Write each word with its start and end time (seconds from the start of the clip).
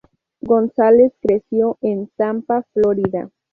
Gonzalez 0.41 1.13
creció 1.21 1.77
en 1.81 2.07
Tampa, 2.17 2.63
Florida. 2.73 3.29